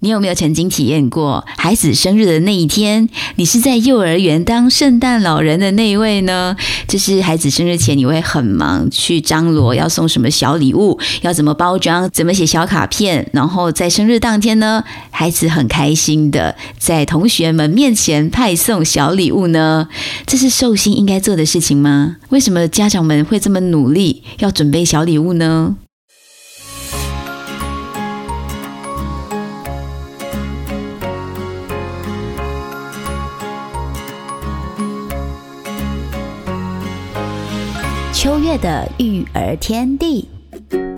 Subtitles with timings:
[0.00, 6.54] 你有没有曾经体验过孩子生日的那一天，你是在幼儿园当圣诞老人的那一位呢？
[6.86, 19.88] 就是孩子生日前，你会很忙，去张罗要送什么小礼物，要怎么包装，怎么写小卡片，然后在生日当天呢，孩子很开心的在同学们面前派送小礼物呢？
[20.24, 22.18] 这是寿星应该做的事情吗？
[22.28, 25.74] 为什么家长们会这么努力要准备小礼物呢？
[38.60, 40.26] 的育儿天地，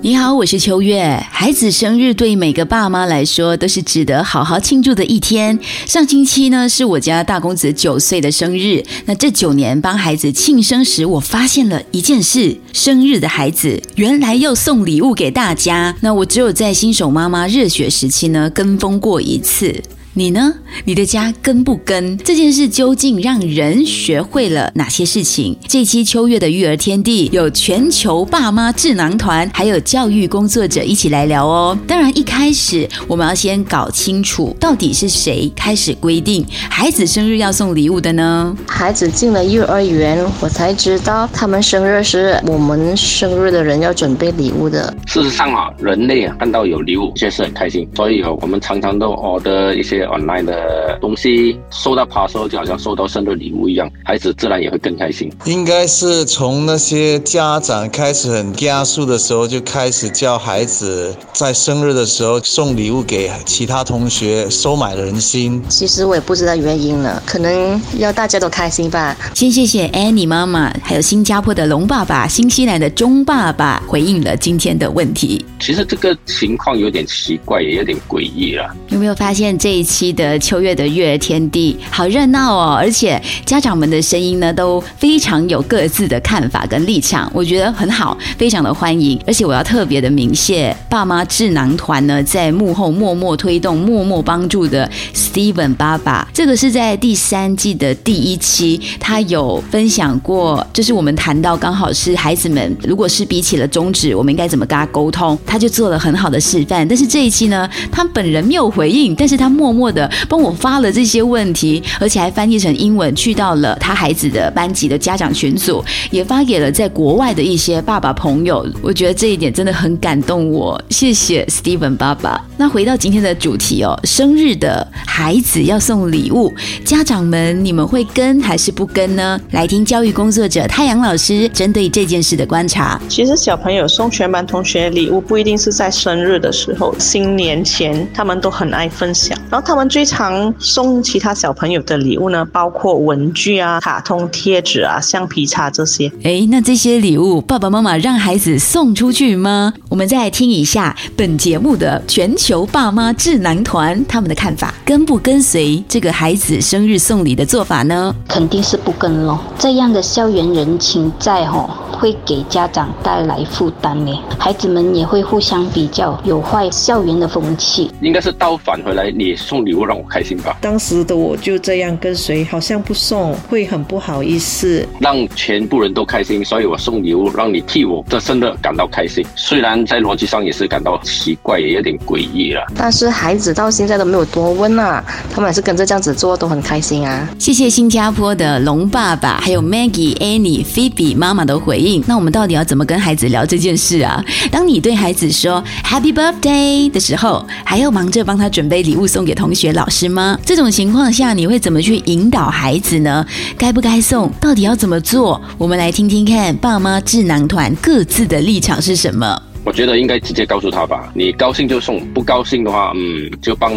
[0.00, 1.23] 你好，我是秋月。
[1.30, 5.59] 孩子生日对每个爸妈来说都是值得好好庆祝的一天。
[5.84, 8.83] 上星期呢是我家大公子九岁的生日。
[9.05, 15.95] 那这九年帮孩子庆生时，我发现了一件事：生日的孩子原来要送礼物给大家。
[16.00, 19.83] 那我只有在新手妈妈热血时期呢跟风过一次。
[20.14, 20.53] 你呢？
[20.86, 25.56] 你的家跟不跟这件事究竟让人学会了哪些事情？
[25.69, 31.78] 这期秋月的育儿天地有全球爸妈智囊团，还有教育工作者一起来聊哦。
[31.86, 38.56] 当然，一开始我们要先搞清楚到底是谁开始规定孩子生日要送礼物的呢？
[38.67, 44.92] 孩子进了幼儿园，我才知道他们生日是我们生日的人要准备礼物的。
[45.06, 50.00] 事实上啊，人类啊看到有礼物确实很开心，所以啊，我们常常都 order 一些。
[50.11, 55.33] Online 的东西收到 parcel 就好像收到生日礼物一样，孩子自然也会更开心。
[55.44, 65.62] 应该是从那些家长开始很加速的时候，就开始叫孩子在生日的时候送礼物给其他同学，收买了人心。
[65.69, 69.17] 其实我也不知道原因了，可能要大家都开心吧。
[69.34, 75.45] 先谢谢 Annie 妈妈，还有新加坡的龙爸爸、新西兰的钟爸爸回应了今天的问题。
[75.58, 78.74] 其实这个情况有点奇怪，也有点诡异了。
[78.89, 82.77] 有没有发现这一期的秋月的育儿天地好热闹哦？
[82.78, 89.20] 而且家长们的声音呢都非常有各自的看法跟立场，我觉得很好，非常的欢迎。
[89.27, 96.29] 而且我要特别的鸣谢爸妈智囊团呢在幕后默默推动、默默帮助的 Steven 爸爸。
[96.33, 105.36] 这个是在第三季的第一期，他有分享过，就是我们谈到刚好是孩子们如果是比起了终止，我们应该怎么跟他沟通？
[105.46, 118.67] 他就做了很好的示范，但是这一期呢，他本人没有回应，但是他默默默的帮我发了这些问题，而且还翻译成英文去到了他孩子的班级的家长群组，也发给了在国外的一些爸爸朋友。
[118.83, 122.39] 我觉得这一点真的很感动我，谢谢 Steven 爸爸。
[122.58, 126.52] 那回到今天的主题哦，生日的孩子要送礼物，
[126.85, 129.41] 家长们你们会跟还是不跟呢？
[129.52, 133.00] 来听教育工作者太阳老师针对这件事的观察。
[133.08, 135.41] 其实小朋友送全班同学礼物不。
[135.41, 139.35] 一定是在生日的时候、新年前，他们都很爱分享。
[139.50, 146.11] 然后他们最常送其他小朋友的礼物呢，包括文具啊、卡通贴纸啊、橡皮擦这些。
[146.25, 149.73] 哎，那这些礼物，爸爸妈妈让孩子送出去吗？
[149.88, 158.12] 我们再来听一下本节目的全球爸妈智囊团他们的看法，跟不跟随这个孩子生日送礼的做法呢？
[158.26, 159.38] 肯定是不跟咯。
[159.56, 161.70] 这样的校园人情债吼。
[162.00, 167.91] 会给家长带来负担呢，孩子们也会互相比较，有坏校园的风气。
[168.00, 170.56] 应该是倒返回来，你送礼物让我开心吧。
[170.61, 174.87] 当时的我就这样跟随，好像不送会很不好意思。
[175.00, 179.25] 让全部人都开心，所以我送礼物让你替我的生日感到开心。
[179.35, 182.67] 虽然在逻辑上也是感到奇怪，也有点诡异了。
[182.75, 187.29] 但是孩子到现在都没有多问啊，他们还是跟着这样子做，都很开心啊。
[187.38, 192.03] 谢谢新加坡的龙爸爸，还有 Maggie、Annie、Phoebe 妈妈的回应。
[192.06, 194.25] 那我们到底要怎么跟孩子聊这件事啊？
[194.50, 200.38] 当你对孩子说 Happy Birthday 的时候，还要忙着帮他准备礼物送给同同学、老师吗？
[200.46, 203.26] 这种情况下，你会怎么去引导孩子呢？
[203.58, 204.31] 该不该送？
[204.40, 205.43] 到底要怎么做？
[205.58, 209.43] 我们来听听看，爸妈智囊团各自的立场是什么。
[209.70, 213.70] 我觉得应该直接告诉他吧，你高兴就送，不高兴的话，嗯，就帮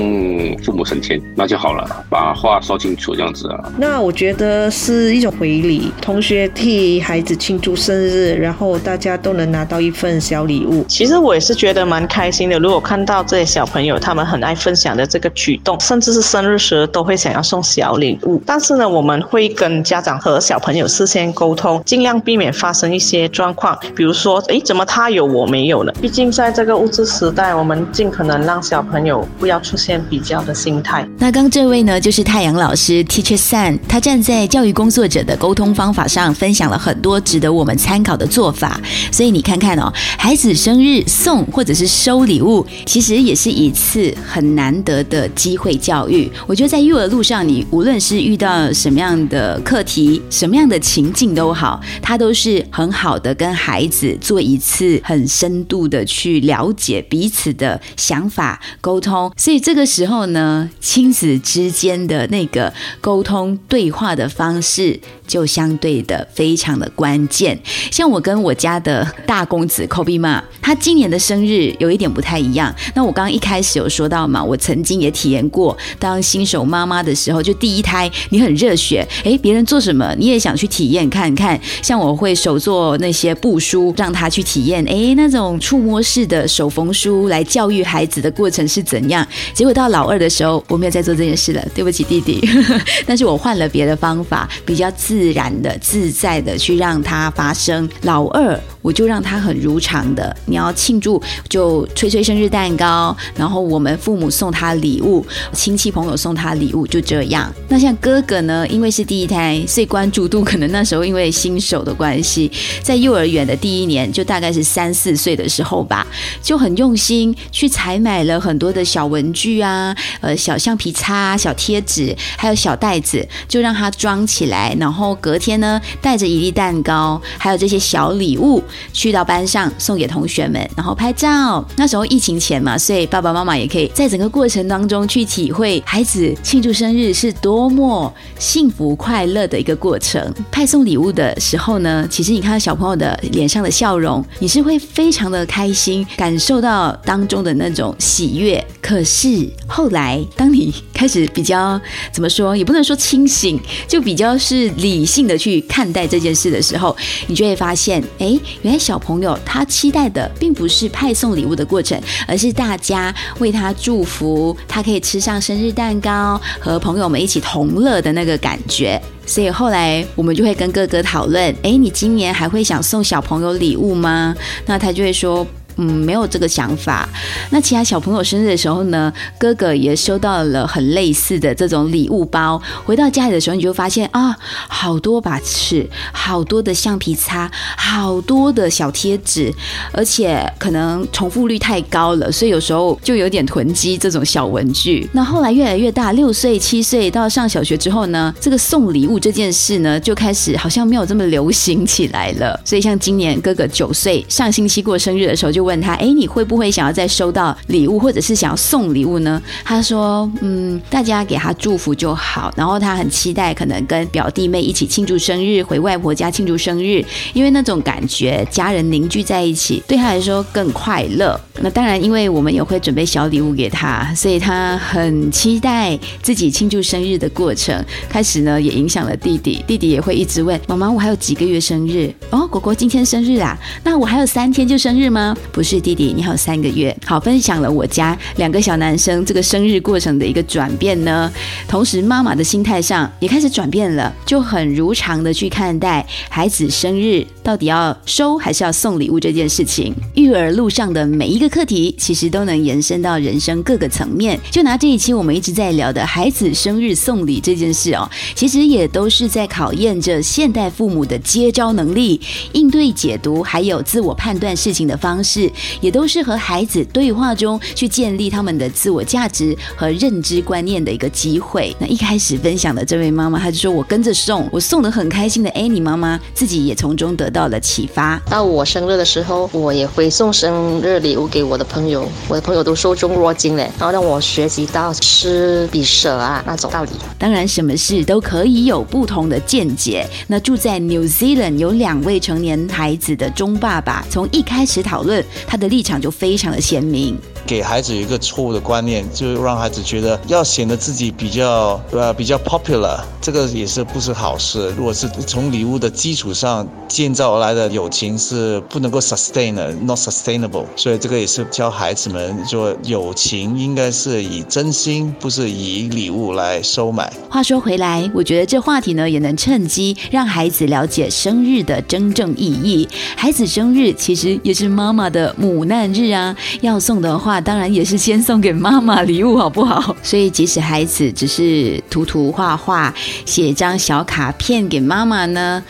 [0.63, 3.71] 父母省钱，那就好了，把话说清楚这样子啊。
[3.77, 10.83] 那我觉得是一种回礼，同学替孩子庆祝生日，然后大家都能拿到一份小礼物。
[10.87, 18.41] 其实我也是觉得蛮开心的，如果看到这些小朋友他们很爱分享的这个举动，甚至是生日时都会想要送小礼物。
[18.47, 25.82] 但是呢，我们会跟家长和小朋友事先沟通，尽量避免发生一些状况，比如说，诶，怎么他有我没有？
[26.01, 31.07] 毕竟在这个物质时代，我们尽可能让小朋友不要出现比较的心态。
[31.17, 38.79] 那刚这位呢，就是太阳老师 Teacher San，他站在教育工作者的沟通方法上，分享了很多值得我们参考的做法。
[39.11, 46.31] 所以你看看哦，孩子生日送或者是收礼物，其实也是一次很难得的机会教育。
[46.45, 59.31] 我觉得在育儿路上，你无论是遇到什么样的课题、什么样的情境都好，它都是很好的跟孩子做一次很深度的去了解彼此的想法沟通。
[59.37, 64.99] 所以这个时候呢，亲子之间的那个沟通对话的方式。
[65.27, 67.59] 就相对的非常的关键。
[67.91, 72.73] 像我跟我家的大公子 Kobe 嘛，他今年的生日有一点不太一样。
[72.93, 81.59] 那我刚刚一开始有说到嘛，我曾经也体验过当新手妈妈的时候，就第一胎你很热血，诶，别人做什么你也想去体验看看。
[81.81, 89.25] 像我会手做那些布书，让他去体验，诶，那种触摸式的手缝书来教育孩子的过程是怎样。
[89.53, 92.41] 结果到老二的时候，我没有再做这件事了，对不起弟弟。
[93.05, 95.12] 但是我换了别的方法，比较自。
[95.13, 97.87] 自然的、自在的去让它发生。
[98.01, 107.53] 老二，我就让他很如常的，你要庆祝就吹吹生日蛋糕，然后我们父母送他礼物，亲戚朋友送他礼物，就这样。
[107.67, 112.51] 那像哥哥呢，因为是第一胎，所以关注度可能那时候因为新手的关系，
[112.81, 116.07] 在幼儿园的第一年，就大概是三四岁的时候吧，
[116.41, 125.02] 就很用心去采买了很多的小文具啊，呃，小橡皮擦、小贴纸，还有小袋子，就让他装起来，然后。
[125.03, 128.63] 后隔天呢，带着一粒蛋糕，还有这些小礼物，
[128.93, 131.63] 去到班上送给同学们，然后拍照。
[131.75, 140.33] 那时候疫情前嘛，所以爸爸妈妈也可以在整个过程当中去体会孩子庆祝生日是多么幸福快乐的一个过程。
[140.51, 148.65] 派送礼物的时候呢，其实你看到小朋友的脸上的笑容，你是会非常的开心，感受到当中的那种喜悦。
[148.81, 150.73] 可是后来，当你
[151.03, 151.79] 开始比较
[152.13, 155.03] 怎么说，也不能说清醒，就比较是理。
[155.05, 156.95] 性的去看待这件事的时候，
[157.27, 168.99] 你就会发现，哎，原来小朋友他期待的并不是派送礼物的过程，而是大家为他祝福，他可以吃上生日蛋糕，和朋友们一起同乐的那个感觉。
[169.25, 174.33] 所以后来我们就会跟哥哥讨论，哎，你今年还会想送小朋友礼物吗？
[174.65, 175.45] 那他就会说。
[175.77, 177.07] 嗯，没有这个想法。
[177.49, 182.61] 那其他小朋友生日的时候呢，哥哥也收到了很类似的这种礼物包。
[182.85, 184.37] 回到家里的时候，你就发现啊，
[184.67, 189.51] 好多把尺，好多的橡皮擦，好多的小贴纸，
[189.91, 195.09] 而且可能重复率太高了，所以有时候就有点囤积这种小文具。
[195.13, 202.59] 那后来越来越大，六岁、七岁到上小学之后呢，这个送礼物这件事呢，就开始好像没有这么流行起来了。
[202.63, 205.62] 所以像今年哥哥九岁，上星期过生日的时候就。
[205.63, 209.41] 问他，哎，你会不会想要再收到礼物，或者是想要送礼物呢？
[209.63, 212.53] 他说，嗯，大家给他祝福就好。
[212.55, 221.39] 然后他很期待，可能跟表弟妹一起庆祝生日，回外婆家庆祝生日，因为那种感觉，家人凝聚在一起，对他来说更快乐。
[221.61, 227.83] 那当然，因为我们也会准备小礼物给他，所以他很期待自己庆祝生日的过程。
[228.09, 232.13] 开始呢，也影响了弟弟，弟弟也会一直问妈妈：“我还有几个月生日？
[232.31, 233.57] 哦，果果今天生日啊？
[233.83, 236.95] 那我还有三天就生日吗？”不是弟弟，你好三个月。
[237.05, 241.31] 好，分享了我家两个小男生这个生日过程的一个转变呢。
[241.67, 249.93] 同时，妈妈的心态上也开始转变了，就很如常的去看待孩子生日到底要收还是要送礼物这件事情。
[250.15, 254.39] 育儿路上的每一个课题，其实都能延伸到人生各个层面。
[254.49, 262.19] 就拿这一期我们一直在聊的孩子生日送礼这件事哦，其实也都是在考验着现代父母的接招能力、
[262.53, 265.42] 应对解读，还有自我判断事情的方式。
[265.81, 271.75] 也都是和孩子对话中去建立他们的自我价值和认知观念的一个机会。
[271.79, 275.49] 那一开始分享的这位妈妈，她就说我跟着送，我送的很开心的。
[275.51, 278.19] 哎，你妈妈自己也从中得到了启发。
[278.29, 286.89] 到我生日的时候，我也会送生日礼物给我的朋友，我的朋友都受宠若惊嘞，然后让我学习到吃比舍啊那种道理。
[287.19, 290.07] 当然，什么事都可以有不同的见解。
[290.27, 295.23] 那住在 New Zealand 有两位成年孩子的钟爸爸，从一开始讨论。
[295.45, 297.17] 他的立场就非常的鲜明。
[297.45, 304.73] 给孩子一个错误的观念，就让孩子觉得要显得自己比较呃比较 popular，这个也是不是好事。
[304.77, 310.65] 如果是从礼物的基础上建造而来的友情是不能够 sustain 的，not sustainable。
[310.75, 317.11] 所以这个也是教孩子们说，友情应该是以真心，不是以礼物来收买。
[317.29, 322.87] 话说回来，我觉得这话题呢也能趁机让孩子了解生日的真正意义。
[323.15, 329.95] 孩子生日其实也是妈妈的母难日啊，要送的话，当然也是先送给妈妈礼物，好不好？
[330.01, 332.93] 所以即使孩子只是涂涂画画，
[333.25, 335.63] 写张小卡片给妈妈呢。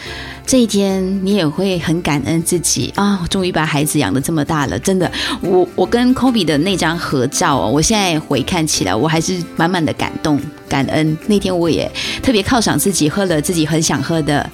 [0.45, 3.25] 这一天，你也会很感恩自己啊！
[3.29, 11.17] 终于把孩子养的这么大了，真的，我我跟 Kobe 的那张合照哦，我现在回看起来，我还是满满的感动、感恩。
[11.27, 11.89] 那天我也
[12.21, 14.47] 特别犒赏自己，喝了自己很想喝的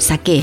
[0.00, 0.42] sake。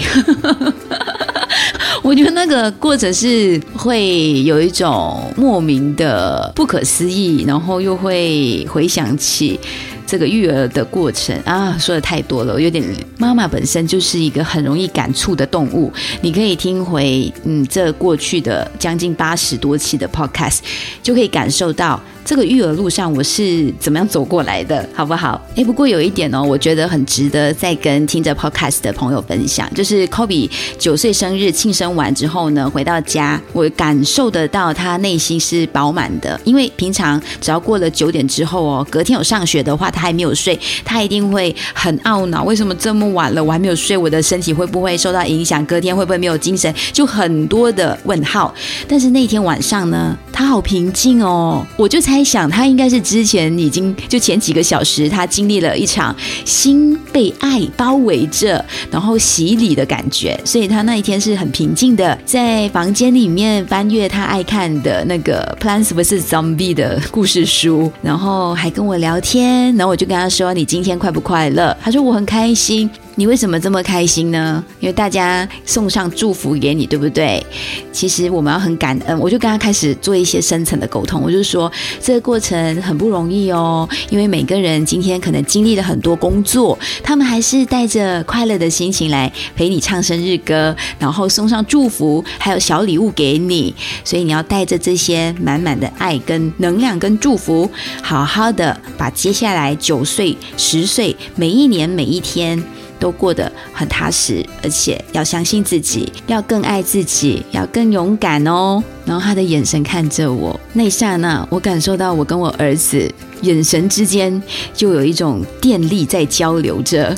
[2.04, 9.60] 我觉得那个过程是会有一种莫名的不可思议，然后又会回想起。
[10.06, 12.84] 这个育儿的过程啊，说的太多了，我有点。
[13.18, 15.92] 妈妈本身就是一个很容易感触的动物，
[16.22, 20.60] 你可以听回嗯，这过去的将近八十多期的 podcast，
[21.02, 22.00] 就可以感受到。
[22.26, 25.42] 这个育儿路上我是怎么样走过来的，好不好？
[25.56, 30.50] 哎，不过有一点哦，我觉得很值得再跟听着 podcast 的朋友分享，就是 Kobe
[30.80, 45.64] 九岁生日庆生完之后呢，回到家，我感受得到他内心是饱满的，因为平常只要过了九点之后哦，隔天有上学的话，他还没有睡，他一定会很懊恼，为什么这么晚了我还没有睡，我的身体会不会受到影响？
[45.66, 46.74] 隔天会不会没有精神？
[46.94, 48.54] 就很多的问号。
[48.88, 52.04] 但是那天晚上呢，他好平静哦，我就。
[52.04, 56.14] 猜想他应该是之前已经就前几个小时，他经历了一场
[56.44, 74.64] 心被爱包围着，然后洗礼的感觉，所以他那一天是很平静的，在房间里面翻阅他爱看的那个《Plants vs Zombie》的故事书，然后还跟我聊天，然后我就跟他说：“你今天快不快乐？”他说：“我很开心。”你为什么这么开心呢？
[74.80, 77.46] 因为大家送上祝福给你，对不对？
[77.92, 79.20] 其实我们要很感恩。
[79.20, 93.76] 我就跟他开始做一些深层的沟通，我就说这个过程很不容易哦，因为每个人今天可能经历了很多工作，他们还是带着快乐的心情来陪你唱生日歌，然后送上祝福，还有小礼物给你。
[94.04, 97.70] 所以你要带着这些满满的爱、跟能量、跟祝福，
[98.02, 102.62] 好好的把接下来九岁、十岁每一年每一天。
[103.04, 108.82] 都过得很踏实，而且要相信自己，要更爱自己，要更勇敢哦。
[109.06, 114.42] 然后他的眼神看着我，那一刹那，我感受到我跟我儿子眼神之间
[114.74, 117.14] 就有一种电力在交流着。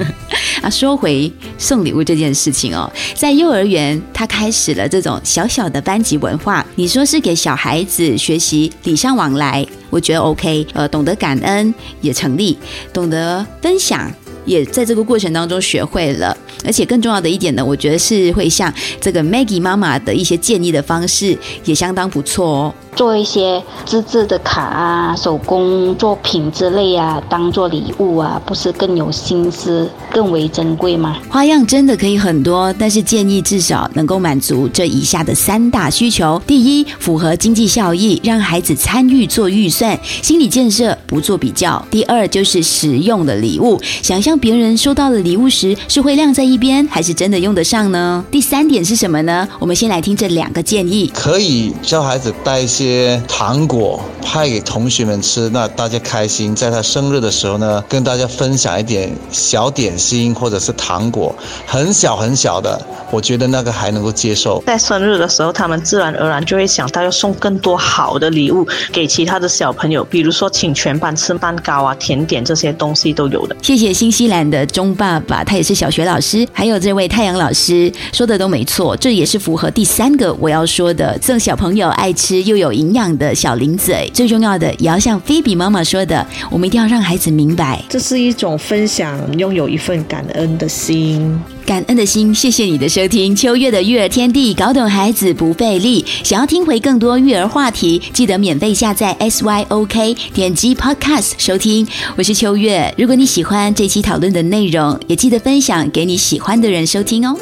[0.60, 6.64] 啊，说回送礼物这件事情哦，在幼儿园他开始了这种小小的班级文化。
[6.74, 10.66] 你说是给小孩子学习礼尚往来，我觉得 OK。
[10.74, 12.58] 呃，懂得感恩也成立，
[12.92, 14.12] 懂得分享。
[14.44, 22.74] 也在这个过程当中学会了，而且更重要的一点呢，我觉得是会像这个 Maggie 妈妈的一些建议的方式，也相当不错哦。
[22.94, 31.16] 做一些自制的卡啊、手工作品之类啊，当做礼物啊，不是更有心思、更为珍贵吗？
[31.30, 48.22] 花样真的可以很多，但是建议至少能够满足这以下的三大需求：第一，符合经济效益，让孩子参与做预算、心理建设，不做比较；第二，就是实用的礼物，想象别人收到了礼物时是会晾在一边，还是真的用得上呢？
[48.30, 49.48] 第三点是什么呢？
[49.58, 52.81] 我们先来听这两个建议，可以教孩子带一些。
[52.82, 56.54] 些糖果派给同学们吃，那大家开心。
[56.54, 61.34] 在他生日的时候呢，跟大家分享一点小点心或者是糖果，
[61.66, 64.62] 很小很小的，我觉得那个还能够接受。
[64.66, 73.56] 在生日的时候，他们自然而然就会想到要送更多好的礼物给其他的小朋友，比如说请全班吃蛋糕啊、甜点这些东西都有的。
[73.62, 82.82] 谢谢新西兰的钟爸爸，他也是小学老师，还有这位太阳老师说的都没错，这也是符合第三个我要说的，赠小朋友爱吃又有。
[82.82, 92.34] 营养的小零嘴，最重要的也要像菲比妈妈说的，我们一定要让孩子明白，这是一种分享，拥有一份感恩的心，感恩的心。
[92.34, 96.04] 谢谢你的收听，秋月的育儿天地，搞懂孩子不费力。
[96.24, 101.86] 想要听回更多育儿话题，记得免费下载 SYOK，点击 Podcast 收听。
[102.16, 107.36] 我是秋月，如果你喜欢这期讨论的内容，也记得分享给你喜欢的人收听哦。